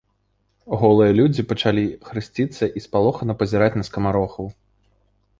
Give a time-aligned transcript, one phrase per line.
[0.83, 4.45] Голыя людзі пачалі хрысціцца і спалохана пазіраць на скамарохаў.